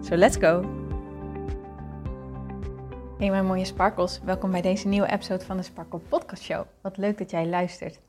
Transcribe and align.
So 0.00 0.16
let's 0.16 0.36
go! 0.36 0.64
Hey 3.18 3.30
mijn 3.30 3.46
mooie 3.46 3.64
sparkles, 3.64 4.20
welkom 4.24 4.50
bij 4.50 4.60
deze 4.60 4.88
nieuwe 4.88 5.10
episode 5.10 5.44
van 5.44 5.56
de 5.56 5.62
Sparkle 5.62 5.98
Podcast 5.98 6.42
Show. 6.42 6.64
Wat 6.80 6.96
leuk 6.96 7.18
dat 7.18 7.30
jij 7.30 7.46
luistert. 7.46 8.00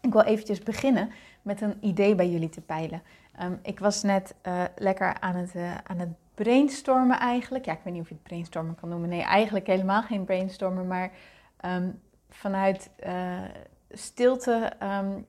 Ik 0.00 0.12
wil 0.12 0.22
eventjes 0.22 0.58
beginnen 0.58 1.10
met 1.42 1.60
een 1.60 1.76
idee 1.80 2.14
bij 2.14 2.30
jullie 2.30 2.48
te 2.48 2.60
peilen. 2.60 3.02
Ehm, 3.36 3.52
ik 3.62 3.78
was 3.78 4.02
net 4.02 4.34
uh, 4.46 4.64
lekker 4.76 5.20
aan 5.20 5.34
het, 5.34 5.54
uh, 5.54 5.74
aan 5.84 5.98
het 5.98 6.08
brainstormen 6.34 7.18
eigenlijk. 7.18 7.64
Ja, 7.64 7.72
ik 7.72 7.80
weet 7.82 7.92
niet 7.92 8.02
of 8.02 8.08
je 8.08 8.14
het 8.14 8.22
brainstormen 8.22 8.74
kan 8.74 8.88
noemen. 8.88 9.08
Nee, 9.08 9.22
eigenlijk 9.22 9.66
helemaal 9.66 10.02
geen 10.02 10.24
brainstormen, 10.24 10.86
maar 10.86 11.10
um, 11.64 12.00
vanuit 12.28 12.90
uh, 13.06 13.38
stilte 13.90 14.72
um, 14.82 15.26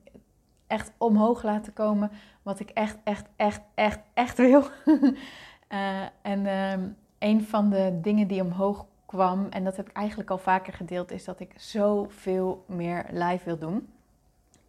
echt 0.66 0.92
omhoog 0.98 1.42
laten 1.42 1.72
komen 1.72 2.10
wat 2.42 2.60
ik 2.60 2.70
echt, 2.70 2.96
echt, 3.04 3.26
echt, 3.36 3.60
echt, 3.74 4.00
echt 4.14 4.36
wil. 4.36 4.64
Uh, 5.72 6.02
en 6.22 6.46
um, 6.46 6.96
een 7.18 7.44
van 7.44 7.70
de 7.70 7.98
dingen 8.02 8.26
die 8.26 8.42
omhoog 8.42 8.86
kwam, 9.06 9.46
en 9.50 9.64
dat 9.64 9.76
heb 9.76 9.88
ik 9.88 9.96
eigenlijk 9.96 10.30
al 10.30 10.38
vaker 10.38 10.72
gedeeld, 10.72 11.10
is 11.10 11.24
dat 11.24 11.40
ik 11.40 11.52
zoveel 11.56 12.64
meer 12.66 13.06
live 13.10 13.44
wil 13.44 13.58
doen. 13.58 13.88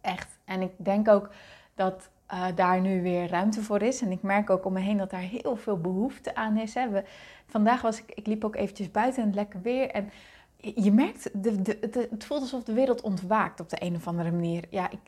Echt. 0.00 0.38
En 0.44 0.60
ik 0.60 0.72
denk 0.76 1.08
ook 1.08 1.30
dat 1.74 2.08
uh, 2.32 2.46
daar 2.54 2.80
nu 2.80 3.02
weer 3.02 3.28
ruimte 3.28 3.62
voor 3.62 3.82
is. 3.82 4.02
En 4.02 4.10
ik 4.10 4.22
merk 4.22 4.50
ook 4.50 4.64
om 4.64 4.72
me 4.72 4.80
heen 4.80 4.96
dat 4.96 5.10
daar 5.10 5.20
heel 5.20 5.56
veel 5.56 5.80
behoefte 5.80 6.34
aan 6.34 6.56
is. 6.56 6.74
Hè. 6.74 6.88
We, 6.88 7.04
vandaag 7.46 7.82
was 7.82 8.02
ik, 8.02 8.12
ik 8.14 8.26
liep 8.26 8.44
ook 8.44 8.56
eventjes 8.56 8.90
buiten 8.90 9.22
en 9.22 9.34
lekker 9.34 9.62
weer. 9.62 9.90
En 9.90 10.10
je 10.56 10.92
merkt, 10.92 11.42
de, 11.42 11.62
de, 11.62 12.06
het 12.10 12.24
voelt 12.24 12.40
alsof 12.40 12.64
de 12.64 12.72
wereld 12.72 13.00
ontwaakt 13.00 13.60
op 13.60 13.68
de 13.68 13.76
een 13.82 13.94
of 13.94 14.06
andere 14.06 14.30
manier. 14.30 14.64
Ja, 14.70 14.90
ik, 14.90 15.00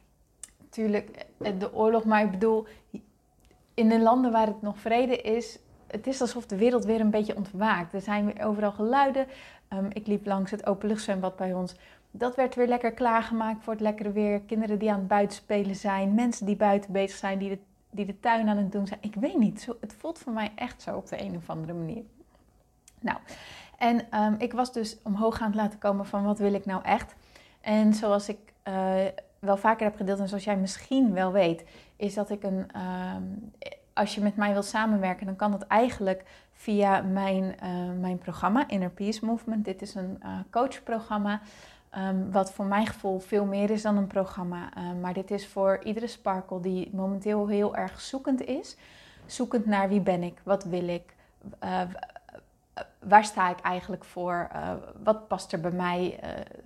natuurlijk 0.58 1.26
de 1.58 1.74
oorlog, 1.74 2.04
maar 2.04 2.24
ik 2.24 2.30
bedoel, 2.30 2.66
in 3.74 3.88
de 3.88 4.00
landen 4.00 4.32
waar 4.32 4.46
het 4.46 4.62
nog 4.62 4.78
vrede 4.78 5.16
is, 5.16 5.58
het 5.86 6.06
is 6.06 6.20
alsof 6.20 6.46
de 6.46 6.56
wereld 6.56 6.84
weer 6.84 7.00
een 7.00 7.10
beetje 7.10 7.36
ontwaakt. 7.36 7.94
Er 7.94 8.00
zijn 8.00 8.26
weer 8.26 8.46
overal 8.46 8.72
geluiden. 8.72 9.26
Um, 9.72 9.88
ik 9.92 10.06
liep 10.06 10.26
langs 10.26 10.50
het 10.50 10.66
openluchtzwembad 10.66 11.36
bij 11.36 11.54
ons. 11.54 11.74
Dat 12.10 12.34
werd 12.36 12.54
weer 12.54 12.68
lekker 12.68 12.92
klaargemaakt 12.92 13.64
voor 13.64 13.72
het 13.72 13.82
lekkere 13.82 14.12
weer. 14.12 14.40
Kinderen 14.40 14.78
die 14.78 14.90
aan 14.90 14.98
het 14.98 15.08
buitenspelen 15.08 15.76
zijn. 15.76 16.14
Mensen 16.14 16.46
die 16.46 16.56
buiten 16.56 16.92
bezig 16.92 17.16
zijn, 17.16 17.38
die 17.38 17.48
de, 17.48 17.58
die 17.90 18.06
de 18.06 18.20
tuin 18.20 18.48
aan 18.48 18.56
het 18.56 18.72
doen 18.72 18.86
zijn. 18.86 19.00
Ik 19.02 19.14
weet 19.14 19.38
niet, 19.38 19.60
zo, 19.60 19.76
het 19.80 19.94
voelt 19.98 20.18
voor 20.18 20.32
mij 20.32 20.52
echt 20.54 20.82
zo 20.82 20.96
op 20.96 21.08
de 21.08 21.20
een 21.20 21.36
of 21.36 21.50
andere 21.50 21.72
manier. 21.72 22.02
Nou, 23.00 23.18
en 23.78 24.20
um, 24.20 24.34
ik 24.38 24.52
was 24.52 24.72
dus 24.72 24.96
omhoog 25.02 25.40
aan 25.40 25.46
het 25.46 25.56
laten 25.56 25.78
komen 25.78 26.06
van 26.06 26.24
wat 26.24 26.38
wil 26.38 26.54
ik 26.54 26.66
nou 26.66 26.82
echt. 26.84 27.14
En 27.60 27.94
zoals 27.94 28.28
ik 28.28 28.38
uh, 28.68 28.94
wel 29.38 29.56
vaker 29.56 29.86
heb 29.86 29.96
gedeeld 29.96 30.18
en 30.18 30.28
zoals 30.28 30.44
jij 30.44 30.56
misschien 30.56 31.12
wel 31.12 31.32
weet, 31.32 31.64
is 31.96 32.14
dat 32.14 32.30
ik 32.30 32.42
een... 32.42 32.66
Um, 33.16 33.52
als 33.96 34.14
je 34.14 34.20
met 34.20 34.36
mij 34.36 34.52
wilt 34.52 34.64
samenwerken, 34.64 35.26
dan 35.26 35.36
kan 35.36 35.50
dat 35.50 35.62
eigenlijk 35.62 36.24
via 36.52 37.00
mijn, 37.00 37.44
uh, 37.62 38.00
mijn 38.00 38.18
programma 38.18 38.68
Inner 38.68 38.90
Peace 38.90 39.24
Movement. 39.24 39.64
Dit 39.64 39.82
is 39.82 39.94
een 39.94 40.20
uh, 40.22 40.38
coachprogramma, 40.50 41.40
um, 41.98 42.32
wat 42.32 42.52
voor 42.52 42.64
mijn 42.64 42.86
gevoel 42.86 43.18
veel 43.18 43.44
meer 43.44 43.70
is 43.70 43.82
dan 43.82 43.96
een 43.96 44.06
programma. 44.06 44.70
Uh, 44.78 44.84
maar 45.00 45.12
dit 45.12 45.30
is 45.30 45.46
voor 45.46 45.80
iedere 45.84 46.06
sparkle 46.06 46.60
die 46.60 46.90
momenteel 46.92 47.48
heel 47.48 47.76
erg 47.76 48.00
zoekend 48.00 48.44
is. 48.44 48.76
Zoekend 49.26 49.66
naar 49.66 49.88
wie 49.88 50.00
ben 50.00 50.22
ik, 50.22 50.40
wat 50.42 50.64
wil 50.64 50.88
ik, 50.88 51.14
waar 52.98 53.24
sta 53.24 53.50
ik 53.50 53.60
eigenlijk 53.60 54.04
voor, 54.04 54.48
wat 55.02 55.28
past 55.28 55.52
er 55.52 55.60
bij 55.60 55.70
mij. 55.70 56.18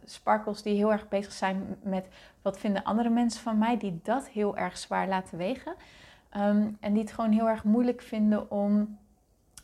sparkles 0.04 0.62
die 0.62 0.76
heel 0.76 0.92
erg 0.92 1.08
bezig 1.08 1.32
zijn 1.32 1.76
met 1.82 2.06
wat 2.42 2.58
vinden 2.58 2.84
andere 2.84 3.08
mensen 3.08 3.42
van 3.42 3.58
mij, 3.58 3.78
die 3.78 4.00
dat 4.02 4.28
heel 4.28 4.56
erg 4.56 4.78
zwaar 4.78 5.08
laten 5.08 5.38
wegen. 5.38 5.74
Um, 6.36 6.76
en 6.80 6.92
die 6.92 7.02
het 7.02 7.12
gewoon 7.12 7.32
heel 7.32 7.48
erg 7.48 7.64
moeilijk 7.64 8.02
vinden 8.02 8.50
om, 8.50 8.98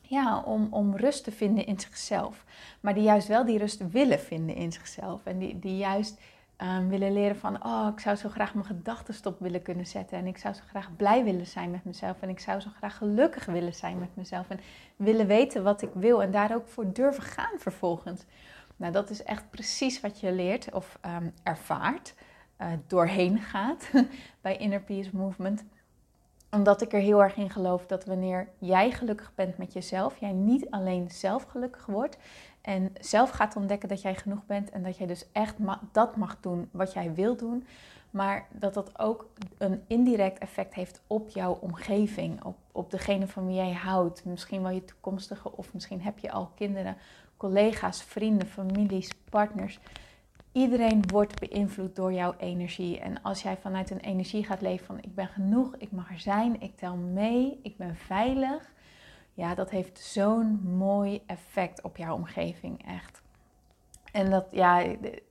ja, 0.00 0.40
om, 0.40 0.68
om 0.70 0.96
rust 0.96 1.24
te 1.24 1.32
vinden 1.32 1.66
in 1.66 1.80
zichzelf. 1.80 2.44
Maar 2.80 2.94
die 2.94 3.02
juist 3.02 3.28
wel 3.28 3.44
die 3.44 3.58
rust 3.58 3.90
willen 3.90 4.20
vinden 4.20 4.54
in 4.54 4.72
zichzelf. 4.72 5.26
En 5.26 5.38
die, 5.38 5.58
die 5.58 5.76
juist 5.76 6.20
um, 6.62 6.88
willen 6.88 7.12
leren 7.12 7.36
van, 7.36 7.64
oh, 7.64 7.88
ik 7.92 8.00
zou 8.00 8.16
zo 8.16 8.28
graag 8.28 8.54
mijn 8.54 8.66
gedachten 8.66 9.14
stop 9.14 9.40
willen 9.40 9.62
kunnen 9.62 9.86
zetten. 9.86 10.18
En 10.18 10.26
ik 10.26 10.38
zou 10.38 10.54
zo 10.54 10.62
graag 10.68 10.96
blij 10.96 11.24
willen 11.24 11.46
zijn 11.46 11.70
met 11.70 11.84
mezelf. 11.84 12.20
En 12.20 12.28
ik 12.28 12.40
zou 12.40 12.60
zo 12.60 12.70
graag 12.76 12.96
gelukkig 12.96 13.44
willen 13.44 13.74
zijn 13.74 13.98
met 13.98 14.16
mezelf. 14.16 14.48
En 14.48 14.60
willen 14.96 15.26
weten 15.26 15.62
wat 15.62 15.82
ik 15.82 15.90
wil 15.94 16.22
en 16.22 16.30
daar 16.30 16.54
ook 16.54 16.68
voor 16.68 16.92
durven 16.92 17.22
gaan 17.22 17.58
vervolgens. 17.58 18.24
Nou, 18.76 18.92
dat 18.92 19.10
is 19.10 19.22
echt 19.22 19.50
precies 19.50 20.00
wat 20.00 20.20
je 20.20 20.32
leert 20.32 20.72
of 20.72 20.98
um, 21.06 21.32
ervaart, 21.42 22.14
uh, 22.60 22.66
doorheen 22.86 23.38
gaat 23.38 23.90
bij 24.40 24.56
Inner 24.56 24.80
Peace 24.80 25.10
Movement 25.12 25.64
omdat 26.56 26.82
ik 26.82 26.92
er 26.92 27.00
heel 27.00 27.22
erg 27.22 27.36
in 27.36 27.50
geloof 27.50 27.86
dat 27.86 28.04
wanneer 28.04 28.48
jij 28.58 28.90
gelukkig 28.90 29.32
bent 29.34 29.58
met 29.58 29.72
jezelf, 29.72 30.16
jij 30.20 30.32
niet 30.32 30.70
alleen 30.70 31.10
zelf 31.10 31.42
gelukkig 31.42 31.86
wordt 31.86 32.18
en 32.60 32.92
zelf 33.00 33.30
gaat 33.30 33.56
ontdekken 33.56 33.88
dat 33.88 34.02
jij 34.02 34.14
genoeg 34.14 34.46
bent 34.46 34.70
en 34.70 34.82
dat 34.82 34.96
jij 34.96 35.06
dus 35.06 35.24
echt 35.32 35.54
dat 35.92 36.16
mag 36.16 36.40
doen 36.40 36.68
wat 36.70 36.92
jij 36.92 37.14
wil 37.14 37.36
doen, 37.36 37.66
maar 38.10 38.46
dat 38.52 38.74
dat 38.74 38.98
ook 38.98 39.28
een 39.58 39.82
indirect 39.86 40.38
effect 40.38 40.74
heeft 40.74 41.00
op 41.06 41.28
jouw 41.28 41.58
omgeving, 41.60 42.44
op, 42.44 42.56
op 42.72 42.90
degene 42.90 43.26
van 43.26 43.46
wie 43.46 43.56
jij 43.56 43.72
houdt, 43.72 44.24
misschien 44.24 44.62
wel 44.62 44.70
je 44.70 44.84
toekomstige 44.84 45.56
of 45.56 45.74
misschien 45.74 46.02
heb 46.02 46.18
je 46.18 46.30
al 46.30 46.50
kinderen, 46.54 46.96
collega's, 47.36 48.02
vrienden, 48.02 48.48
families, 48.48 49.10
partners. 49.30 49.78
Iedereen 50.56 51.08
wordt 51.08 51.40
beïnvloed 51.40 51.96
door 51.96 52.12
jouw 52.12 52.34
energie. 52.38 53.00
En 53.00 53.22
als 53.22 53.42
jij 53.42 53.56
vanuit 53.56 53.90
een 53.90 54.00
energie 54.00 54.44
gaat 54.44 54.60
leven 54.60 54.86
van 54.86 54.98
ik 54.98 55.14
ben 55.14 55.28
genoeg, 55.28 55.76
ik 55.76 55.92
mag 55.92 56.10
er 56.10 56.18
zijn, 56.18 56.60
ik 56.60 56.76
tel 56.76 56.96
mee, 56.96 57.58
ik 57.62 57.76
ben 57.76 57.96
veilig. 57.96 58.72
Ja, 59.34 59.54
dat 59.54 59.70
heeft 59.70 59.98
zo'n 59.98 60.60
mooi 60.76 61.22
effect 61.26 61.82
op 61.82 61.96
jouw 61.96 62.14
omgeving, 62.14 62.86
echt. 62.86 63.22
En 64.16 64.30
dat, 64.30 64.46
ja, 64.50 64.78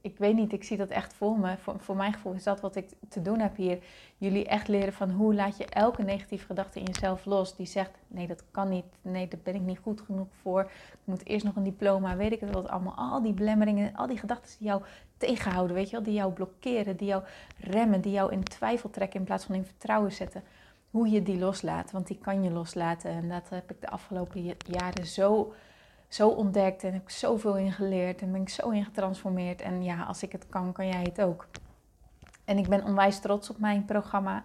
ik 0.01 0.17
weet 0.17 0.35
niet, 0.35 0.53
ik 0.53 0.63
zie 0.63 0.77
dat 0.77 0.89
echt 0.89 1.13
voor 1.13 1.39
me. 1.39 1.57
Voor, 1.57 1.75
voor 1.79 1.95
mijn 1.95 2.13
gevoel 2.13 2.33
is 2.33 2.43
dat 2.43 2.61
wat 2.61 2.75
ik 2.75 2.89
te 3.09 3.21
doen 3.21 3.39
heb 3.39 3.55
hier. 3.55 3.79
Jullie 4.17 4.45
echt 4.45 4.67
leren 4.67 4.93
van 4.93 5.11
hoe 5.11 5.33
laat 5.33 5.57
je 5.57 5.65
elke 5.65 6.03
negatieve 6.03 6.45
gedachte 6.45 6.79
in 6.79 6.85
jezelf 6.85 7.25
los. 7.25 7.55
Die 7.55 7.65
zegt, 7.65 7.91
nee 8.07 8.27
dat 8.27 8.43
kan 8.51 8.69
niet, 8.69 8.85
nee 9.01 9.27
daar 9.27 9.39
ben 9.43 9.55
ik 9.55 9.61
niet 9.61 9.79
goed 9.79 10.01
genoeg 10.01 10.27
voor. 10.41 10.61
Ik 10.91 10.99
moet 11.03 11.25
eerst 11.25 11.45
nog 11.45 11.55
een 11.55 11.63
diploma, 11.63 12.15
weet 12.15 12.31
ik 12.31 12.39
het 12.39 12.51
wat 12.51 12.67
allemaal. 12.67 12.93
Al 12.95 13.21
die 13.21 13.33
belemmeringen, 13.33 13.95
al 13.95 14.07
die 14.07 14.17
gedachten 14.17 14.57
die 14.57 14.67
jou 14.67 14.81
tegenhouden, 15.17 15.75
weet 15.75 15.89
je 15.89 15.95
wel. 15.95 16.05
Die 16.05 16.13
jou 16.13 16.33
blokkeren, 16.33 16.97
die 16.97 17.07
jou 17.07 17.23
remmen, 17.57 18.01
die 18.01 18.11
jou 18.11 18.31
in 18.31 18.43
twijfel 18.43 18.89
trekken 18.89 19.19
in 19.19 19.25
plaats 19.25 19.45
van 19.45 19.55
in 19.55 19.65
vertrouwen 19.65 20.11
zetten. 20.11 20.43
Hoe 20.91 21.09
je 21.09 21.23
die 21.23 21.39
loslaat, 21.39 21.91
want 21.91 22.07
die 22.07 22.17
kan 22.17 22.43
je 22.43 22.51
loslaten. 22.51 23.11
En 23.11 23.29
dat 23.29 23.49
heb 23.49 23.71
ik 23.71 23.81
de 23.81 23.89
afgelopen 23.89 24.53
jaren 24.67 25.05
zo 25.05 25.53
zo 26.15 26.29
ontdekt 26.29 26.83
en 26.83 26.93
heb 26.93 27.01
ik 27.01 27.09
zoveel 27.09 27.57
in 27.57 27.71
geleerd 27.71 28.21
en 28.21 28.31
ben 28.31 28.41
ik 28.41 28.49
zo 28.49 28.69
in 28.69 28.85
getransformeerd. 28.85 29.61
En 29.61 29.83
ja, 29.83 30.03
als 30.03 30.23
ik 30.23 30.31
het 30.31 30.45
kan, 30.49 30.71
kan 30.71 30.87
jij 30.87 31.01
het 31.01 31.21
ook. 31.21 31.47
En 32.45 32.57
ik 32.57 32.67
ben 32.67 32.83
onwijs 32.83 33.19
trots 33.19 33.49
op 33.49 33.59
mijn 33.59 33.85
programma. 33.85 34.43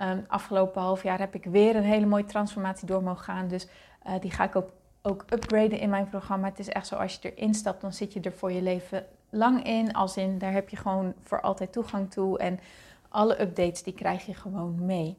Um, 0.00 0.24
afgelopen 0.28 0.82
half 0.82 1.02
jaar 1.02 1.18
heb 1.18 1.34
ik 1.34 1.44
weer 1.44 1.76
een 1.76 1.82
hele 1.82 2.06
mooie 2.06 2.24
transformatie 2.24 2.86
door 2.86 3.02
mogen 3.02 3.24
gaan. 3.24 3.48
Dus 3.48 3.66
uh, 4.06 4.20
die 4.20 4.30
ga 4.30 4.44
ik 4.44 4.56
ook, 4.56 4.70
ook 5.02 5.24
upgraden 5.30 5.78
in 5.78 5.90
mijn 5.90 6.08
programma. 6.08 6.48
Het 6.48 6.58
is 6.58 6.68
echt 6.68 6.86
zo, 6.86 6.96
als 6.96 7.14
je 7.14 7.34
erin 7.34 7.54
stapt, 7.54 7.80
dan 7.80 7.92
zit 7.92 8.12
je 8.12 8.20
er 8.20 8.32
voor 8.32 8.52
je 8.52 8.62
leven 8.62 9.06
lang 9.30 9.64
in. 9.64 9.92
Als 9.92 10.16
in, 10.16 10.38
daar 10.38 10.52
heb 10.52 10.68
je 10.68 10.76
gewoon 10.76 11.14
voor 11.22 11.40
altijd 11.40 11.72
toegang 11.72 12.10
toe. 12.10 12.38
En 12.38 12.60
alle 13.08 13.40
updates, 13.40 13.82
die 13.82 13.94
krijg 13.94 14.26
je 14.26 14.34
gewoon 14.34 14.84
mee. 14.84 15.16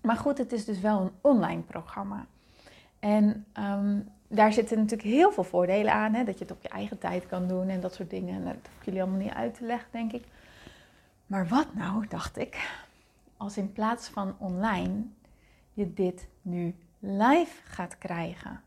Maar 0.00 0.16
goed, 0.16 0.38
het 0.38 0.52
is 0.52 0.64
dus 0.64 0.80
wel 0.80 1.00
een 1.00 1.12
online 1.20 1.62
programma. 1.62 2.26
En 2.98 3.46
um, 3.58 4.08
daar 4.34 4.52
zitten 4.52 4.78
natuurlijk 4.78 5.08
heel 5.08 5.32
veel 5.32 5.44
voordelen 5.44 5.92
aan. 5.92 6.14
Hè? 6.14 6.24
Dat 6.24 6.38
je 6.38 6.44
het 6.44 6.52
op 6.52 6.62
je 6.62 6.68
eigen 6.68 6.98
tijd 6.98 7.26
kan 7.26 7.46
doen 7.46 7.68
en 7.68 7.80
dat 7.80 7.94
soort 7.94 8.10
dingen. 8.10 8.34
En 8.34 8.44
dat 8.44 8.54
hoef 8.74 8.84
jullie 8.84 9.02
allemaal 9.02 9.20
niet 9.20 9.32
uit 9.32 9.54
te 9.54 9.64
leggen, 9.64 9.88
denk 9.90 10.12
ik. 10.12 10.24
Maar 11.26 11.48
wat 11.48 11.74
nou, 11.74 12.06
dacht 12.08 12.38
ik, 12.38 12.70
als 13.36 13.56
in 13.56 13.72
plaats 13.72 14.08
van 14.08 14.34
online 14.38 15.02
je 15.72 15.94
dit 15.94 16.28
nu 16.42 16.74
live 16.98 17.60
gaat 17.64 17.98
krijgen. 17.98 18.60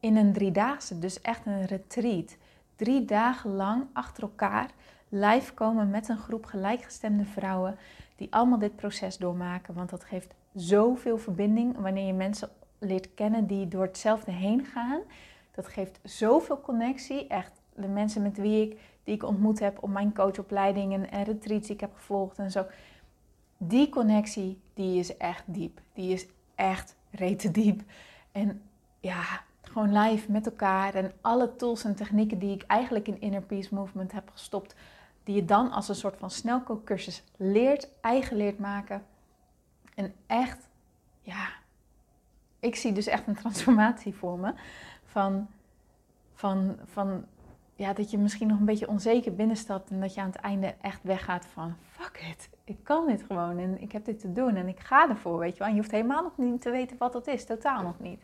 In 0.00 0.16
een 0.16 0.32
driedaagse, 0.32 0.98
dus 0.98 1.20
echt 1.20 1.46
een 1.46 1.66
retreat. 1.66 2.36
Drie 2.76 3.04
dagen 3.04 3.50
lang 3.50 3.86
achter 3.92 4.22
elkaar 4.22 4.70
live 5.08 5.52
komen 5.52 5.90
met 5.90 6.08
een 6.08 6.18
groep 6.18 6.44
gelijkgestemde 6.44 7.24
vrouwen 7.24 7.76
die 8.16 8.28
allemaal 8.30 8.58
dit 8.58 8.76
proces 8.76 9.16
doormaken. 9.16 9.74
Want 9.74 9.90
dat 9.90 10.04
geeft 10.04 10.34
zoveel 10.54 11.18
verbinding 11.18 11.78
wanneer 11.78 12.06
je 12.06 12.12
mensen 12.12 12.48
leert 12.78 13.14
kennen 13.14 13.46
die 13.46 13.68
door 13.68 13.82
hetzelfde 13.84 14.30
heen 14.30 14.64
gaan. 14.64 15.00
Dat 15.54 15.68
geeft 15.68 15.98
zoveel 16.02 16.60
connectie. 16.60 17.26
Echt, 17.26 17.52
de 17.74 17.88
mensen 17.88 18.22
met 18.22 18.36
wie 18.36 18.70
ik, 18.70 18.80
die 19.04 19.14
ik 19.14 19.22
ontmoet 19.22 19.58
heb 19.58 19.82
op 19.82 19.90
mijn 19.90 20.14
coachopleidingen 20.14 21.10
en 21.10 21.24
retreats 21.24 21.66
die 21.66 21.74
ik 21.74 21.80
heb 21.80 21.94
gevolgd 21.94 22.38
en 22.38 22.50
zo. 22.50 22.66
Die 23.56 23.88
connectie, 23.88 24.60
die 24.74 24.98
is 24.98 25.16
echt 25.16 25.42
diep. 25.46 25.80
Die 25.92 26.12
is 26.12 26.26
echt 26.54 26.96
rete 27.10 27.50
diep. 27.50 27.82
En 28.32 28.62
ja, 29.00 29.42
gewoon 29.62 29.98
live 29.98 30.30
met 30.30 30.46
elkaar 30.46 30.94
en 30.94 31.12
alle 31.20 31.56
tools 31.56 31.84
en 31.84 31.94
technieken 31.94 32.38
die 32.38 32.54
ik 32.54 32.62
eigenlijk 32.66 33.08
in 33.08 33.20
Inner 33.20 33.42
Peace 33.42 33.74
Movement 33.74 34.12
heb 34.12 34.30
gestopt, 34.32 34.74
die 35.24 35.34
je 35.34 35.44
dan 35.44 35.70
als 35.70 35.88
een 35.88 35.94
soort 35.94 36.16
van 36.16 36.30
snelkookcursus 36.30 37.22
leert, 37.36 37.88
eigen 38.00 38.36
leert 38.36 38.58
maken. 38.58 39.02
En 39.94 40.14
echt, 40.26 40.68
ja, 41.20 41.48
ik 42.64 42.76
zie 42.76 42.92
dus 42.92 43.06
echt 43.06 43.26
een 43.26 43.34
transformatie 43.34 44.14
voor 44.14 44.38
me. 44.38 44.52
Van, 45.04 45.46
van, 46.34 46.76
van 46.84 47.24
ja, 47.76 47.92
dat 47.92 48.10
je 48.10 48.18
misschien 48.18 48.48
nog 48.48 48.58
een 48.58 48.64
beetje 48.64 48.88
onzeker 48.88 49.34
binnenstapt 49.34 49.90
en 49.90 50.00
dat 50.00 50.14
je 50.14 50.20
aan 50.20 50.30
het 50.30 50.40
einde 50.40 50.74
echt 50.80 51.02
weggaat 51.02 51.46
van 51.46 51.74
fuck 51.90 52.26
it, 52.30 52.48
ik 52.64 52.76
kan 52.82 53.06
dit 53.06 53.22
gewoon 53.22 53.58
en 53.58 53.80
ik 53.80 53.92
heb 53.92 54.04
dit 54.04 54.20
te 54.20 54.32
doen 54.32 54.56
en 54.56 54.68
ik 54.68 54.80
ga 54.80 55.08
ervoor, 55.08 55.38
weet 55.38 55.52
je 55.52 55.58
wel. 55.58 55.68
En 55.68 55.74
je 55.74 55.80
hoeft 55.80 55.92
helemaal 55.92 56.22
nog 56.22 56.36
niet 56.36 56.60
te 56.60 56.70
weten 56.70 56.96
wat 56.98 57.12
dat 57.12 57.26
is, 57.26 57.44
totaal 57.44 57.82
nog 57.82 58.00
niet. 58.00 58.22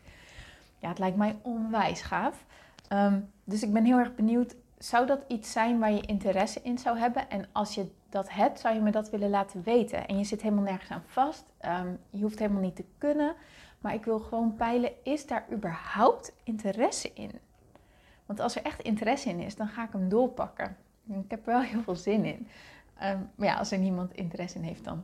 Ja, 0.77 0.89
het 0.89 0.99
lijkt 0.99 1.17
mij 1.17 1.35
onwijs 1.41 2.01
gaaf. 2.01 2.45
Ehm, 2.87 3.19
dus 3.43 3.63
ik 3.63 3.73
ben 3.73 3.85
heel 3.85 3.97
erg 3.97 4.15
benieuwd, 4.15 4.55
zou 4.77 5.07
dat 5.07 5.23
iets 5.27 5.51
zijn 5.51 5.79
waar 5.79 5.91
je 5.91 6.01
interesse 6.01 6.61
in 6.61 6.77
zou 6.77 6.97
hebben? 6.97 7.29
En 7.29 7.45
als 7.51 7.75
je 7.75 7.91
dat 8.09 8.29
hebt, 8.29 8.59
zou 8.59 8.75
je 8.75 8.81
me 8.81 8.91
dat 8.91 9.09
willen 9.09 9.29
laten 9.29 9.63
weten? 9.63 10.07
En 10.07 10.17
je 10.17 10.23
zit 10.23 10.41
helemaal 10.41 10.63
nergens 10.63 10.91
aan 10.91 11.03
vast, 11.05 11.45
um, 11.65 11.99
je 12.09 12.21
hoeft 12.21 12.39
helemaal 12.39 12.61
niet 12.61 12.75
te 12.75 12.85
kunnen, 12.97 13.35
maar 13.81 13.93
ik 13.93 14.05
wil 14.05 14.19
gewoon 14.19 14.55
peilen, 14.55 14.91
is 15.03 15.27
daar 15.27 15.45
überhaupt 15.51 16.33
interesse 16.43 17.11
in? 17.13 17.31
Want 18.25 18.39
als 18.39 18.55
er 18.55 18.63
echt 18.63 18.81
interesse 18.81 19.29
in 19.29 19.39
is, 19.39 19.55
dan 19.55 19.67
ga 19.67 19.83
ik 19.83 19.91
hem 19.91 20.09
doorpakken. 20.09 20.77
Ik 21.07 21.31
heb 21.31 21.47
er 21.47 21.53
wel 21.53 21.61
heel 21.61 21.81
veel 21.81 21.95
zin 21.95 22.25
in. 22.25 22.47
Ehm, 22.97 23.19
maar 23.35 23.47
ja, 23.47 23.55
als 23.55 23.71
er 23.71 23.77
niemand 23.77 24.13
interesse 24.13 24.57
in 24.57 24.63
heeft, 24.63 24.83
dan 24.83 25.03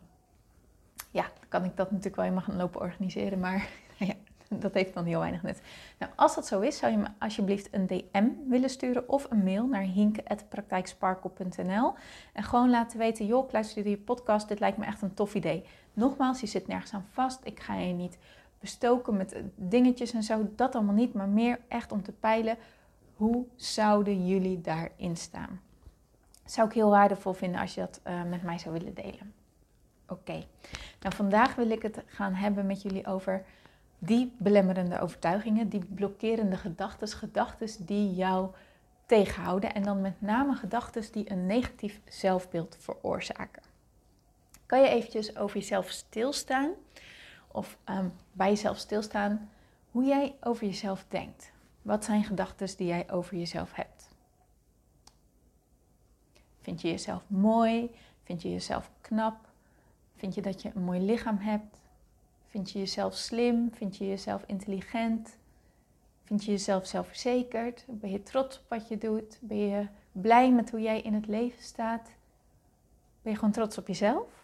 ja, 1.12 1.26
kan 1.48 1.64
ik 1.64 1.78
dat 1.78 1.90
natuurlijk 1.90 2.16
wel 2.16 2.26
helemaal 2.26 2.46
gaan 2.46 2.58
lopen 2.58 2.82
organiseren. 2.82 3.40
Maar 3.40 3.70
ja, 3.98 4.14
dat 4.50 4.74
heeft 4.74 4.94
dan 4.94 5.06
heel 5.06 5.20
weinig 5.20 5.44
nut. 5.44 5.62
Nou, 5.98 6.12
als 6.16 6.36
dat 6.36 6.48
zo 6.48 6.60
is, 6.60 6.78
zou 6.78 6.92
je 6.92 6.98
me 6.98 7.08
alsjeblieft 7.20 7.68
een 7.72 7.88
DM 7.88 8.30
willen 8.48 8.70
sturen 8.70 9.10
of 9.10 9.32
een 9.32 9.44
mail 9.44 9.68
naar 9.68 9.82
hinke.praktijksparkle.nl 9.82 11.94
en 12.34 12.44
gewoon 12.44 12.70
laten 12.70 12.98
weten, 12.98 13.26
joh, 13.26 13.46
ik 13.46 13.52
luister 13.52 13.90
je 13.90 13.98
podcast, 13.98 14.48
dit 14.48 14.60
lijkt 14.60 14.78
me 14.78 14.86
echt 14.86 15.02
een 15.02 15.14
tof 15.14 15.36
idee. 15.36 15.66
Nogmaals, 15.94 16.40
je 16.40 16.48
zit 16.48 16.68
nergens 16.68 16.94
aan 16.94 17.06
vast, 17.12 17.40
ik 17.44 17.60
ga 17.60 17.76
je 17.76 17.94
niet 17.94 18.18
bestoken 18.60 19.18
met 19.18 19.36
dingetjes 19.56 20.14
en 20.14 20.24
zo, 20.24 20.48
dat 20.56 20.76
allemaal 20.76 20.96
niet, 20.96 21.14
maar 21.14 21.30
meer 21.30 21.60
echt 21.68 21.92
om 21.92 22.04
te 22.04 22.12
peilen, 22.12 22.58
hoe 23.16 23.46
zouden 23.56 24.28
jullie 24.28 24.62
daarin 24.62 25.18
staan? 25.18 25.62
Zou 26.46 26.68
ik 26.68 26.74
heel 26.74 26.90
waardevol 26.90 27.34
vinden 27.34 27.62
als 27.62 27.74
je 27.74 27.82
dat 27.82 28.02
uh, 28.08 28.24
met 28.24 28.44
mij 28.44 28.58
zou 28.58 28.74
willen 28.74 28.94
delen. 28.94 29.34
Oké, 30.08 30.46
nou 31.02 31.16
vandaag 31.16 31.56
wil 31.56 31.70
ik 31.70 31.82
het 31.82 32.04
gaan 32.06 32.34
hebben 32.34 32.66
met 32.66 32.82
jullie 32.82 33.08
over 33.08 33.46
die 34.00 34.34
belemmerende 34.38 35.00
overtuigingen, 35.00 35.70
die 35.70 35.86
blokkerende 35.86 36.58
gedachten, 36.58 37.08
gedachten 37.08 37.86
die 37.86 38.14
jou 38.14 38.50
tegenhouden 39.06 39.74
en 39.74 39.84
dan 39.84 40.02
met 40.02 40.22
name 40.22 40.56
gedachten 40.56 41.12
die 41.12 41.32
een 41.32 41.46
negatief 41.46 42.02
zelfbeeld 42.06 42.78
veroorzaken. 42.80 43.64
Kan 44.66 44.82
je 44.82 44.88
eventjes 44.88 45.38
over 45.38 45.58
jezelf 45.58 45.90
stilstaan 45.90 46.70
of 47.58 47.78
um, 47.86 48.14
bij 48.32 48.50
jezelf 48.50 48.78
stilstaan 48.78 49.50
hoe 49.92 50.04
jij 50.04 50.36
over 50.42 50.66
jezelf 50.66 51.06
denkt? 51.08 51.52
Wat 51.82 52.06
zijn 52.06 52.24
gedachten 52.24 52.78
die 52.78 52.88
jij 52.88 53.12
over 53.12 53.38
jezelf 53.38 53.74
hebt? 53.74 54.10
Vind 56.62 56.82
je 56.82 56.88
jezelf 56.88 57.24
mooi? 57.28 57.92
Vind 58.24 58.42
je 58.42 58.52
jezelf 58.52 58.90
knap? 59.02 59.50
Vind 60.16 60.36
je 60.36 60.42
dat 60.42 60.62
je 60.62 60.72
een 60.74 60.84
mooi 60.84 61.00
lichaam 61.00 61.38
hebt? 61.38 61.80
Vind 62.48 62.72
je 62.72 62.80
jezelf 62.80 63.16
slim? 63.16 63.70
Vind 63.74 63.98
je 63.98 64.08
jezelf 64.08 64.44
intelligent? 64.46 65.38
Vind 66.24 66.44
je 66.44 66.52
jezelf 66.52 66.88
zelfverzekerd? 66.88 67.86
Ben 67.88 68.12
je 68.12 68.24
trots 68.24 68.58
op 68.60 68.66
wat 68.68 68.88
je 68.88 68.98
doet? 68.98 69.38
Ben 69.42 69.58
je 69.58 69.88
blij 70.12 70.52
met 70.52 70.70
hoe 70.70 70.82
jij 70.82 71.02
in 71.02 71.14
het 71.14 71.28
leven 71.28 71.64
staat? 71.64 72.12
Ben 73.22 73.32
je 73.32 73.38
gewoon 73.38 73.54
trots 73.54 73.78
op 73.78 73.88
jezelf? 73.88 74.37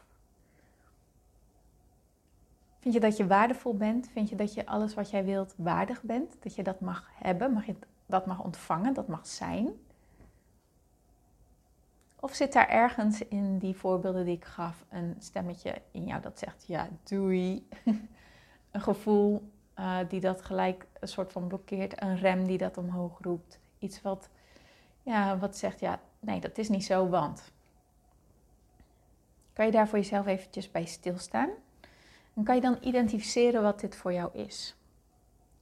Vind 2.84 2.96
je 2.96 3.02
dat 3.02 3.18
je 3.18 3.28
waardevol 3.28 3.78
bent? 3.78 4.10
Vind 4.10 4.30
je 4.30 4.36
dat 4.36 4.54
je 4.54 4.66
alles 4.66 4.94
wat 4.94 5.10
jij 5.10 5.26
wilt 5.26 5.54
waardig 5.58 6.02
bent? 6.02 6.36
Dat 6.40 6.56
je 6.56 6.64
dat 6.64 6.80
mag 6.80 7.10
hebben, 7.14 7.54
mag 7.54 7.66
je 7.66 7.76
dat 8.06 8.26
mag 8.26 8.44
ontvangen, 8.44 8.94
dat 8.94 9.08
mag 9.08 9.28
zijn? 9.28 9.70
Of 12.20 12.34
zit 12.34 12.54
daar 12.54 12.70
ergens 12.70 13.28
in 13.28 13.58
die 13.58 13.76
voorbeelden 13.76 14.26
die 14.26 14.36
ik 14.36 14.46
gaf 14.46 14.86
een 14.90 15.16
stemmetje 15.20 15.82
in 15.92 16.06
jou 16.06 16.22
dat 16.22 16.40
zegt 16.40 16.64
ja, 16.68 16.90
doei. 17.04 17.68
een 18.72 18.82
gevoel 18.82 19.52
uh, 19.80 19.98
die 20.10 20.20
dat 20.20 20.42
gelijk 20.42 20.86
een 21.00 21.08
soort 21.08 21.32
van 21.32 21.48
blokkeert, 21.48 22.02
een 22.02 22.18
rem 22.18 22.46
die 22.48 22.58
dat 22.58 22.78
omhoog 22.78 23.20
roept. 23.22 23.60
Iets 23.80 24.02
wat, 24.02 24.30
ja, 25.02 25.38
wat 25.38 25.58
zegt 25.58 25.80
ja, 25.80 26.00
nee, 26.20 26.40
dat 26.40 26.58
is 26.58 26.70
niet 26.70 26.86
zo, 26.86 27.08
want. 27.08 27.52
Kan 29.54 29.66
je 29.66 29.72
daar 29.72 29.88
voor 29.88 29.98
jezelf 29.98 30.26
eventjes 30.26 30.72
bij 30.72 30.86
stilstaan? 30.86 31.50
En 32.34 32.44
kan 32.44 32.56
je 32.56 32.62
dan 32.62 32.78
identificeren 32.82 33.62
wat 33.62 33.80
dit 33.80 33.96
voor 33.96 34.14
jou 34.14 34.38
is? 34.38 34.76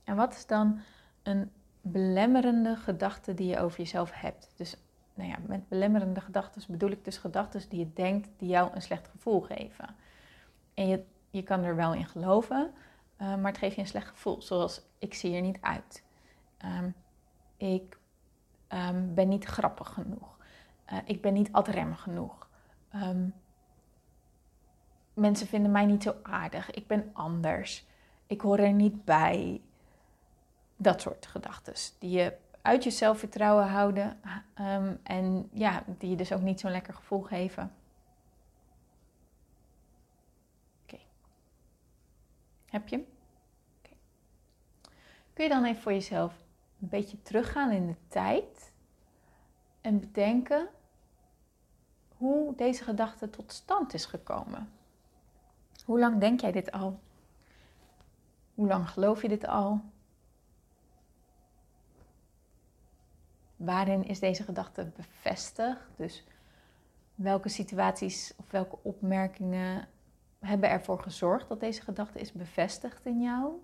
En 0.03 0.15
wat 0.15 0.33
is 0.33 0.45
dan 0.45 0.79
een 1.23 1.51
belemmerende 1.81 2.75
gedachte 2.75 3.33
die 3.33 3.47
je 3.47 3.59
over 3.59 3.77
jezelf 3.77 4.11
hebt? 4.11 4.51
Dus 4.55 4.75
nou 5.13 5.29
ja, 5.29 5.37
met 5.47 5.67
belemmerende 5.67 6.21
gedachten 6.21 6.61
bedoel 6.67 6.91
ik 6.91 7.05
dus 7.05 7.17
gedachten 7.17 7.69
die 7.69 7.79
je 7.79 7.93
denkt 7.93 8.29
die 8.37 8.49
jou 8.49 8.73
een 8.73 8.81
slecht 8.81 9.07
gevoel 9.07 9.41
geven. 9.41 9.95
En 10.73 10.87
je, 10.87 11.03
je 11.29 11.43
kan 11.43 11.63
er 11.63 11.75
wel 11.75 11.93
in 11.93 12.05
geloven, 12.05 12.73
uh, 13.21 13.35
maar 13.35 13.51
het 13.51 13.57
geeft 13.57 13.75
je 13.75 13.81
een 13.81 13.87
slecht 13.87 14.07
gevoel. 14.07 14.41
Zoals 14.41 14.81
ik 14.97 15.13
zie 15.13 15.35
er 15.35 15.41
niet 15.41 15.61
uit. 15.61 16.03
Um, 16.65 16.93
ik 17.57 17.97
um, 18.69 19.13
ben 19.13 19.27
niet 19.27 19.45
grappig 19.45 19.87
genoeg. 19.87 20.37
Uh, 20.91 20.97
ik 21.05 21.21
ben 21.21 21.33
niet 21.33 21.51
adrem 21.51 21.95
genoeg. 21.95 22.47
Um, 22.95 23.33
mensen 25.13 25.47
vinden 25.47 25.71
mij 25.71 25.85
niet 25.85 26.03
zo 26.03 26.15
aardig. 26.23 26.71
Ik 26.71 26.87
ben 26.87 27.09
anders. 27.13 27.85
Ik 28.27 28.41
hoor 28.41 28.59
er 28.59 28.73
niet 28.73 29.05
bij. 29.05 29.61
Dat 30.75 31.01
soort 31.01 31.25
gedachten 31.25 31.73
die 31.99 32.09
je 32.09 32.33
uit 32.61 32.83
je 32.83 32.91
zelfvertrouwen 32.91 33.67
houden 33.67 34.19
um, 34.59 34.99
en 35.03 35.49
ja, 35.53 35.83
die 35.85 36.09
je 36.09 36.15
dus 36.15 36.31
ook 36.31 36.41
niet 36.41 36.59
zo'n 36.59 36.71
lekker 36.71 36.93
gevoel 36.93 37.21
geven. 37.21 37.73
Oké. 40.83 40.97
Heb 42.69 42.87
je. 42.87 43.03
Kun 45.33 45.43
je 45.43 45.49
dan 45.49 45.65
even 45.65 45.81
voor 45.81 45.93
jezelf 45.93 46.33
een 46.81 46.89
beetje 46.89 47.21
teruggaan 47.21 47.71
in 47.71 47.87
de 47.87 47.95
tijd 48.07 48.71
en 49.81 49.99
bedenken 49.99 50.67
hoe 52.17 52.55
deze 52.55 52.83
gedachte 52.83 53.29
tot 53.29 53.51
stand 53.51 53.93
is 53.93 54.05
gekomen? 54.05 54.71
Hoe 55.85 55.99
lang 55.99 56.19
denk 56.19 56.41
jij 56.41 56.51
dit 56.51 56.71
al? 56.71 56.99
Hoe 58.53 58.67
lang 58.67 58.89
geloof 58.89 59.21
je 59.21 59.27
dit 59.27 59.47
al? 59.47 59.81
Waarin 63.55 64.03
is 64.03 64.19
deze 64.19 64.43
gedachte 64.43 64.91
bevestigd? 64.95 65.87
Dus 65.95 66.23
welke 67.15 67.49
situaties 67.49 68.33
of 68.37 68.51
welke 68.51 68.77
opmerkingen 68.81 69.87
hebben 70.39 70.69
ervoor 70.69 70.99
gezorgd 70.99 71.47
dat 71.47 71.59
deze 71.59 71.81
gedachte 71.81 72.19
is 72.19 72.31
bevestigd 72.31 73.05
in 73.05 73.21
jou? 73.21 73.61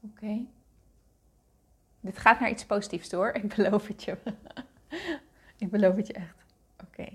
Oké. 0.00 0.46
Dit 2.00 2.18
gaat 2.18 2.40
naar 2.40 2.50
iets 2.50 2.66
positiefs 2.66 3.08
door, 3.08 3.30
ik 3.32 3.54
beloof 3.54 3.86
het 3.86 4.02
je. 4.02 4.18
ik 5.60 5.70
beloof 5.70 5.96
het 5.96 6.06
je 6.06 6.12
echt. 6.12 6.36
Oké. 6.82 7.08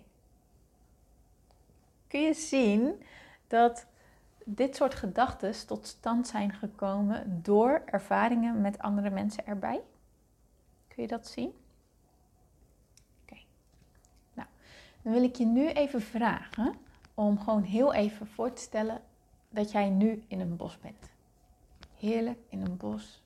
Kun 2.07 2.21
je 2.21 2.33
zien 2.33 3.03
dat 3.47 3.85
dit 4.45 4.75
soort 4.75 4.95
gedachten 4.95 5.67
tot 5.67 5.87
stand 5.87 6.27
zijn 6.27 6.53
gekomen 6.53 7.41
door 7.43 7.81
ervaringen 7.85 8.61
met 8.61 8.79
andere 8.79 9.09
mensen 9.09 9.45
erbij? 9.45 9.81
Kun 10.87 11.03
je 11.03 11.07
dat 11.09 11.27
zien? 11.27 11.53
Oké. 13.21 13.37
Nou, 14.33 14.47
dan 15.01 15.13
wil 15.13 15.23
ik 15.23 15.35
je 15.35 15.45
nu 15.45 15.67
even 15.69 16.01
vragen 16.01 16.75
om 17.13 17.39
gewoon 17.39 17.63
heel 17.63 17.93
even 17.93 18.27
voor 18.27 18.53
te 18.53 18.61
stellen 18.61 19.01
dat 19.49 19.71
jij 19.71 19.89
nu 19.89 20.23
in 20.27 20.39
een 20.39 20.55
bos 20.55 20.79
bent. 20.79 21.09
Heerlijk 21.99 22.39
in 22.49 22.61
een 22.61 22.77
bos. 22.77 23.23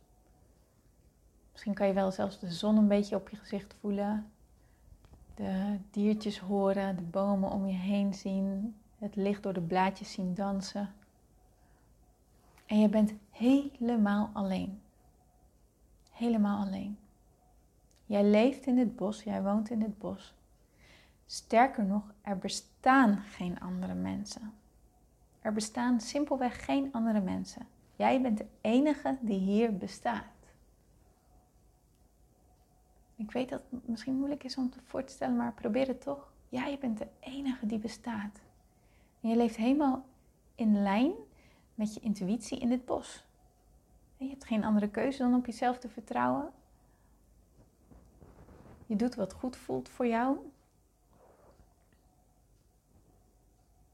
Misschien 1.52 1.74
kan 1.74 1.88
je 1.88 1.94
wel 1.94 2.12
zelfs 2.12 2.40
de 2.40 2.52
zon 2.52 2.78
een 2.78 2.88
beetje 2.88 3.16
op 3.16 3.30
je 3.30 3.38
gezicht 3.38 3.76
voelen. 3.80 4.32
De 5.40 5.80
diertjes 5.92 6.40
horen, 6.40 6.96
de 6.96 7.02
bomen 7.02 7.52
om 7.52 7.68
je 7.68 7.74
heen 7.74 8.14
zien. 8.14 8.76
het 8.98 9.16
licht 9.16 9.44
door 9.44 9.54
de 9.54 9.62
blaadjes 9.62 10.12
zien 10.12 10.34
dansen. 10.34 10.94
En 12.66 12.80
je 12.80 12.90
bent 12.90 13.14
helemaal 13.30 14.30
alleen. 14.34 14.82
Helemaal 16.12 16.66
alleen. 16.66 16.98
Jij 18.06 18.24
leeft 18.24 18.66
in 18.66 18.78
het 18.78 18.96
bos, 18.96 19.24
jij 19.24 19.44
woont 19.44 19.70
in 19.70 19.82
het 19.82 19.98
bos. 19.98 20.34
Sterker 21.26 21.86
nog, 21.86 22.04
er 22.22 22.38
bestaan 22.38 23.18
geen 23.18 23.60
andere 23.60 23.94
mensen. 23.94 24.54
Er 25.42 25.54
bestaan 25.54 26.00
simpelweg 26.00 26.66
geen 26.66 26.90
andere 26.92 27.22
mensen. 27.22 27.68
Jij 27.96 28.22
bent 28.22 28.38
de 28.38 28.48
enige 28.62 29.18
die 29.22 29.40
hier 29.40 29.78
bestaat. 29.78 30.39
Ik 33.20 33.32
weet 33.32 33.50
dat 33.50 33.62
het 33.70 33.88
misschien 33.88 34.16
moeilijk 34.16 34.44
is 34.44 34.58
om 34.58 34.70
te 34.70 34.80
voor 34.82 35.04
te 35.04 35.14
stellen, 35.14 35.36
maar 35.36 35.54
probeer 35.54 35.88
het 35.88 36.02
toch. 36.02 36.32
Jij 36.50 36.78
bent 36.80 36.98
de 36.98 37.08
enige 37.20 37.66
die 37.66 37.80
bestaat. 37.80 38.42
En 39.22 39.30
je 39.30 39.36
leeft 39.36 39.56
helemaal 39.56 40.06
in 40.56 40.82
lijn 40.82 41.12
met 41.76 41.94
je 41.94 42.00
intuïtie 42.00 42.60
in 42.60 42.70
dit 42.70 42.86
bos. 42.86 43.26
En 44.18 44.26
je 44.26 44.32
hebt 44.32 44.46
geen 44.46 44.64
andere 44.64 44.90
keuze 44.90 45.18
dan 45.18 45.36
op 45.36 45.46
jezelf 45.46 45.80
te 45.80 45.90
vertrouwen. 45.90 46.52
Je 48.86 48.96
doet 48.96 49.16
wat 49.16 49.34
goed 49.34 49.56
voelt 49.56 49.90
voor 49.90 50.08
jou. 50.08 50.38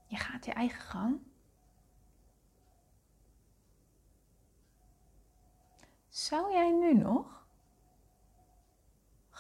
Je 0.08 0.17
gaat 0.17 0.46
je 0.46 0.51
eigen 0.51 0.82
gang. 0.82 1.20
Zou 6.10 6.51
jij 6.51 6.72
nu 6.72 6.94
nog 6.94 7.35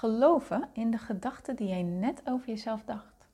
geloven 0.05 0.69
in 0.73 0.91
de 0.91 0.97
gedachten 0.97 1.55
die 1.55 1.67
jij 1.67 1.83
net 1.83 2.21
over 2.25 2.47
jezelf 2.47 2.83
dacht? 2.83 3.27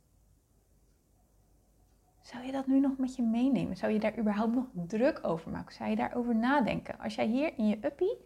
Zou 2.21 2.45
je 2.45 2.51
dat 2.51 2.67
nu 2.67 2.79
nog 2.79 2.97
met 2.97 3.15
je 3.15 3.21
meenemen? 3.21 3.77
Zou 3.77 3.91
je 3.91 3.99
daar 3.99 4.17
überhaupt 4.17 4.55
nog 4.55 4.65
druk 4.87 5.19
over 5.23 5.51
maken? 5.51 5.73
Zou 5.73 5.89
je 5.89 5.95
daarover 5.95 6.35
nadenken? 6.35 6.99
Als 6.99 7.15
jij 7.15 7.25
hier 7.25 7.57
in 7.57 7.67
je 7.67 7.77
uppie 7.85 8.17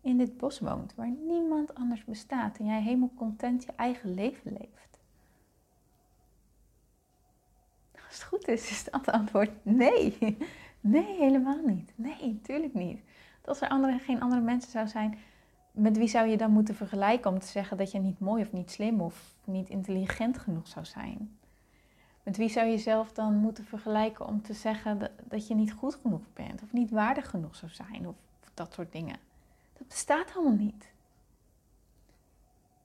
in 0.00 0.18
dit 0.18 0.36
bos 0.36 0.60
woont, 0.60 0.94
waar 0.94 1.10
niemand 1.10 1.74
anders 1.74 2.04
bestaat 2.04 2.58
en 2.58 2.64
jij 2.64 2.82
helemaal 2.82 3.12
content 3.16 3.64
je 3.64 3.72
eigen 3.76 4.14
leven 4.14 4.52
leeft. 4.52 4.98
Als 8.06 8.14
het 8.14 8.22
goed 8.22 8.48
is, 8.48 8.70
is 8.70 8.84
het 8.84 9.10
antwoord 9.12 9.50
nee. 9.62 10.36
Nee, 10.80 11.16
helemaal 11.16 11.60
niet. 11.64 11.92
Nee, 11.94 12.32
natuurlijk 12.32 12.74
niet. 12.74 13.00
Als 13.44 13.60
er 13.60 13.68
andere, 13.68 13.98
geen 13.98 14.20
andere 14.20 14.40
mensen 14.40 14.70
zou 14.70 14.88
zijn, 14.88 15.18
met 15.74 15.96
wie 15.96 16.08
zou 16.08 16.28
je 16.28 16.36
dan 16.36 16.50
moeten 16.50 16.74
vergelijken 16.74 17.30
om 17.30 17.38
te 17.38 17.46
zeggen 17.46 17.76
dat 17.76 17.90
je 17.90 17.98
niet 17.98 18.18
mooi 18.18 18.42
of 18.42 18.52
niet 18.52 18.70
slim 18.70 19.00
of 19.00 19.34
niet 19.44 19.68
intelligent 19.68 20.38
genoeg 20.38 20.68
zou 20.68 20.84
zijn? 20.84 21.38
Met 22.22 22.36
wie 22.36 22.48
zou 22.48 22.66
je 22.66 22.72
jezelf 22.72 23.12
dan 23.12 23.34
moeten 23.34 23.64
vergelijken 23.64 24.26
om 24.26 24.42
te 24.42 24.52
zeggen 24.52 24.98
dat, 24.98 25.10
dat 25.24 25.46
je 25.46 25.54
niet 25.54 25.72
goed 25.72 25.94
genoeg 25.94 26.22
bent 26.32 26.62
of 26.62 26.72
niet 26.72 26.90
waardig 26.90 27.30
genoeg 27.30 27.56
zou 27.56 27.72
zijn 27.72 28.08
of 28.08 28.14
dat 28.54 28.72
soort 28.72 28.92
dingen? 28.92 29.16
Dat 29.78 29.88
bestaat 29.88 30.34
allemaal 30.34 30.56
niet. 30.56 30.92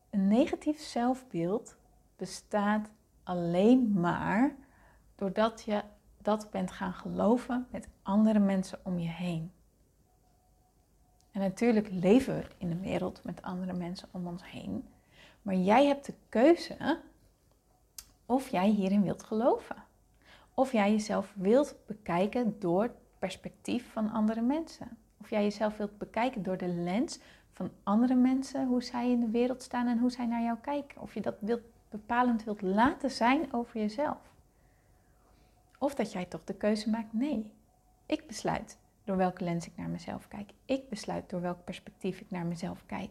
Een 0.10 0.28
negatief 0.28 0.80
zelfbeeld 0.80 1.76
bestaat 2.16 2.90
alleen 3.24 4.00
maar 4.00 4.56
doordat 5.16 5.64
je 5.66 5.84
dat 6.22 6.52
bent 6.52 6.72
gaan 6.72 6.94
geloven 6.94 7.68
met 7.72 7.88
andere 8.04 8.40
mensen 8.40 8.80
om 8.84 9.00
je 9.00 9.10
heen. 9.10 9.52
En 11.32 11.40
natuurlijk 11.40 11.88
leven 11.92 12.36
we 12.36 12.46
in 12.58 12.72
een 12.72 12.82
wereld 12.82 13.24
met 13.24 13.42
andere 13.42 13.74
mensen 13.74 14.08
om 14.12 14.28
ons 14.28 14.42
heen. 14.46 14.88
Maar 15.42 15.56
jij 15.56 15.86
hebt 15.86 16.06
de 16.06 16.14
keuze 16.30 17.00
of 18.26 18.50
jij 18.50 18.70
hierin 18.70 19.04
wilt 19.04 19.24
geloven. 19.24 19.76
Of 20.54 20.72
jij 20.72 20.92
jezelf 20.92 21.34
wilt 21.36 21.76
bekijken 21.86 22.60
door 22.60 22.82
het 22.82 22.92
perspectief 23.20 23.92
van 23.92 24.12
andere 24.12 24.42
mensen. 24.42 24.98
Of 25.22 25.30
jij 25.30 25.44
jezelf 25.44 25.78
wilt 25.78 25.98
bekijken 25.98 26.44
door 26.44 26.58
de 26.58 26.68
lens 26.68 27.20
van 27.54 27.72
andere 27.84 28.16
mensen, 28.16 28.68
hoe 28.68 28.84
zij 28.84 29.12
in 29.12 29.20
de 29.20 29.30
wereld 29.30 29.64
staan 29.64 29.88
en 29.88 30.00
hoe 30.00 30.12
zij 30.12 30.26
naar 30.26 30.42
jou 30.42 30.58
kijken. 30.62 31.02
Of 31.02 31.14
je 31.14 31.22
dat 31.22 31.36
wilt, 31.40 31.62
bepalend 31.90 32.44
wilt 32.44 32.62
laten 32.62 33.12
zijn 33.12 33.54
over 33.54 33.80
jezelf. 33.80 34.18
Of 35.78 35.96
dat 35.96 36.12
jij 36.12 36.26
toch 36.26 36.44
de 36.44 36.56
keuze 36.56 36.90
maakt, 36.90 37.14
nee, 37.14 37.52
ik 38.06 38.28
besluit 38.28 38.78
door 39.10 39.18
welke 39.18 39.44
lens 39.44 39.68
ik 39.68 39.78
naar 39.78 39.90
mezelf 39.90 40.28
kijk. 40.28 40.52
Ik 40.66 40.90
besluit 40.90 41.30
door 41.30 41.42
welk 41.42 41.64
perspectief 41.64 42.20
ik 42.20 42.30
naar 42.30 42.46
mezelf 42.46 42.86
kijk. 42.86 43.10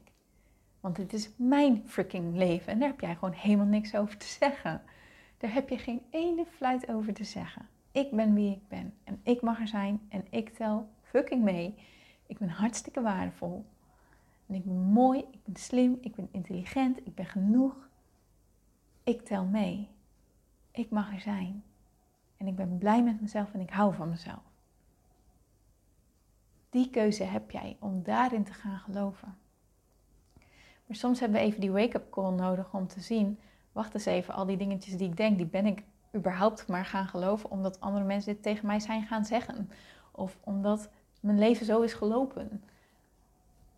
Want 0.81 0.97
het 0.97 1.13
is 1.13 1.31
mijn 1.37 1.83
freaking 1.87 2.37
leven 2.37 2.73
en 2.73 2.79
daar 2.79 2.89
heb 2.89 3.01
jij 3.01 3.15
gewoon 3.15 3.35
helemaal 3.35 3.67
niks 3.67 3.95
over 3.95 4.17
te 4.17 4.27
zeggen. 4.27 4.83
Daar 5.39 5.53
heb 5.53 5.69
je 5.69 5.79
geen 5.79 6.03
ene 6.11 6.45
fluit 6.47 6.89
over 6.89 7.13
te 7.13 7.25
zeggen. 7.25 7.69
Ik 7.93 8.11
ben 8.11 8.35
wie 8.35 8.51
ik 8.51 8.69
ben 8.69 8.95
en 9.05 9.21
ik 9.23 9.41
mag 9.41 9.61
er 9.61 9.69
zijn 9.69 10.01
en 10.09 10.27
ik 10.31 10.49
tel 10.49 10.89
fucking 11.03 11.43
mee. 11.43 11.75
Ik 12.27 12.39
ben 12.39 12.49
hartstikke 12.49 13.01
waardevol. 13.01 13.65
En 14.47 14.55
ik 14.55 14.65
ben 14.65 14.81
mooi, 14.81 15.19
ik 15.19 15.45
ben 15.45 15.57
slim, 15.57 15.99
ik 16.01 16.15
ben 16.15 16.29
intelligent, 16.31 16.99
ik 17.07 17.15
ben 17.15 17.27
genoeg. 17.27 17.89
Ik 19.05 19.21
tel 19.21 19.45
mee. 19.45 19.89
Ik 20.71 20.91
mag 20.91 21.13
er 21.13 21.21
zijn. 21.21 21.63
En 22.37 22.47
ik 22.47 22.57
ben 22.57 22.79
blij 22.79 23.03
met 23.03 23.21
mezelf 23.21 23.53
en 23.53 23.61
ik 23.61 23.71
hou 23.71 23.95
van 23.95 24.09
mezelf. 24.09 24.48
Die 26.71 26.91
keuze 26.91 27.25
heb 27.25 27.51
jij 27.51 27.77
om 27.81 28.03
daarin 28.03 28.45
te 28.45 28.53
gaan 28.53 28.79
geloven. 28.79 29.39
Maar 30.87 30.97
soms 30.97 31.21
hebben 31.21 31.41
we 31.41 31.47
even 31.47 31.61
die 31.61 31.71
wake-up 31.71 32.11
call 32.11 32.33
nodig 32.33 32.75
om 32.75 32.87
te 32.87 33.01
zien, 33.01 33.39
wacht 33.73 33.95
eens 33.95 34.05
even, 34.05 34.35
al 34.35 34.47
die 34.47 34.57
dingetjes 34.57 34.97
die 34.97 35.09
ik 35.09 35.17
denk, 35.17 35.37
die 35.37 35.47
ben 35.47 35.67
ik 35.67 35.83
überhaupt 36.15 36.69
maar 36.69 36.85
gaan 36.85 37.07
geloven 37.07 37.51
omdat 37.51 37.81
andere 37.81 38.05
mensen 38.05 38.33
dit 38.33 38.43
tegen 38.43 38.67
mij 38.67 38.81
zijn 38.81 39.07
gaan 39.07 39.25
zeggen. 39.25 39.71
Of 40.13 40.39
omdat 40.45 40.91
mijn 41.21 41.39
leven 41.39 41.67
zo 41.67 41.81
is 41.81 41.93
gelopen. 41.93 42.63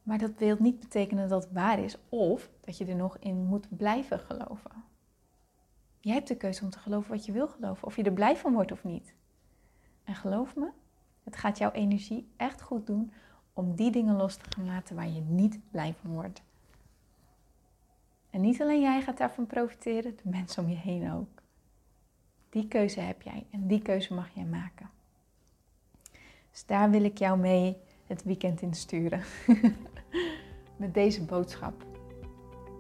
Maar 0.03 0.19
dat 0.19 0.33
wil 0.39 0.57
niet 0.59 0.81
betekenen 0.81 1.29
dat 1.29 1.43
het 1.43 1.53
waar 1.53 1.79
is 1.79 1.97
of 2.09 2.51
dat 2.61 2.79
je 2.79 2.85
er 2.85 2.97
nog 2.97 3.17
in 3.19 3.37
moet 3.37 3.77
blijven 3.77 4.19
geloven. 4.19 4.71
Jij 6.01 6.15
hebt 6.15 6.29
de 6.29 6.37
keuze 6.37 6.65
om 6.65 6.71
te 6.71 6.79
geloven 6.79 7.11
wat 7.11 7.27
je 7.27 7.33
wil 7.33 7.49
geloven, 7.49 7.87
of 7.87 7.97
je 7.97 8.03
er 8.03 8.13
blij 8.13 8.37
van 8.37 8.53
wordt 8.53 8.73
of 8.73 8.85
niet. 8.85 9.15
En 10.05 10.15
geloof 10.15 10.57
me, 10.57 10.71
het 11.31 11.39
gaat 11.39 11.59
jouw 11.59 11.71
energie 11.71 12.29
echt 12.37 12.63
goed 12.63 12.87
doen 12.87 13.13
om 13.53 13.75
die 13.75 13.91
dingen 13.91 14.17
los 14.17 14.37
te 14.37 14.45
gaan 14.49 14.67
laten 14.67 14.97
waar 14.97 15.09
je 15.09 15.21
niet 15.21 15.59
blij 15.71 15.95
van 16.01 16.13
wordt. 16.13 16.43
En 18.31 18.41
niet 18.41 18.63
alleen 18.63 18.81
jij 18.81 19.03
gaat 19.03 19.19
daarvan 19.19 19.47
profiteren, 19.47 20.17
de 20.17 20.29
mensen 20.29 20.65
om 20.65 20.71
je 20.71 20.77
heen 20.77 21.13
ook. 21.13 21.43
Die 22.51 22.69
keuze 22.69 23.01
heb 23.01 23.23
jij 23.23 23.47
en 23.51 23.67
die 23.67 23.83
keuze 23.83 24.15
mag 24.15 24.29
jij 24.35 24.45
maken. 24.45 24.91
Dus 26.51 26.67
daar 26.67 26.91
wil 26.91 27.05
ik 27.05 27.19
jou 27.19 27.39
mee 27.39 27.77
het 28.07 28.23
weekend 28.23 28.63
in 28.63 28.75
sturen. 28.75 29.23
Met 30.77 30.95
deze 30.95 31.25
boodschap. 31.25 31.85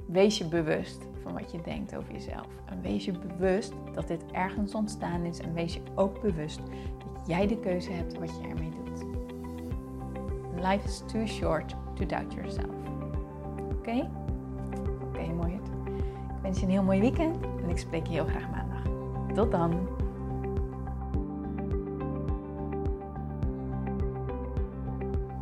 Wees 0.06 0.38
je 0.38 0.48
bewust 0.48 1.09
van 1.22 1.32
wat 1.32 1.52
je 1.52 1.60
denkt 1.60 1.96
over 1.96 2.12
jezelf. 2.12 2.46
En 2.64 2.80
wees 2.80 3.04
je 3.04 3.12
bewust 3.12 3.72
dat 3.94 4.08
dit 4.08 4.24
ergens 4.32 4.74
ontstaan 4.74 5.24
is. 5.24 5.40
En 5.40 5.54
wees 5.54 5.74
je 5.74 5.80
ook 5.94 6.20
bewust 6.20 6.60
dat 7.14 7.26
jij 7.26 7.46
de 7.46 7.58
keuze 7.58 7.90
hebt 7.90 8.18
wat 8.18 8.30
je 8.40 8.48
ermee 8.48 8.70
doet. 8.70 9.04
Life 10.54 10.84
is 10.84 11.02
too 11.06 11.26
short 11.26 11.74
to 11.94 12.06
doubt 12.06 12.32
yourself. 12.32 12.74
Oké? 13.78 14.10
Oké, 15.02 15.32
mooi. 15.32 15.52
Ik 15.54 16.42
wens 16.42 16.58
je 16.58 16.64
een 16.64 16.72
heel 16.72 16.82
mooi 16.82 17.00
weekend 17.00 17.36
en 17.62 17.68
ik 17.68 17.78
spreek 17.78 18.06
je 18.06 18.12
heel 18.12 18.26
graag 18.26 18.50
maandag. 18.50 18.82
Tot 19.34 19.50
dan! 19.50 19.88